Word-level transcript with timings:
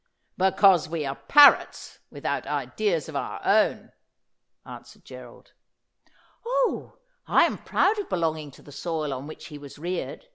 Because 0.35 0.89
we 0.89 1.05
are 1.05 1.13
parrots, 1.13 1.99
without 2.09 2.47
ideas 2.47 3.07
of 3.07 3.15
our 3.15 3.39
own,' 3.45 3.91
answered 4.65 5.05
Gerald.' 5.05 5.51
Oh, 6.43 6.97
I 7.27 7.43
am 7.43 7.59
proud 7.59 7.99
of 7.99 8.09
belonging 8.09 8.49
to 8.53 8.63
the 8.63 8.71
soil 8.71 9.13
on 9.13 9.27
which 9.27 9.49
he 9.49 9.59
was 9.59 9.77
reared. 9.77 10.25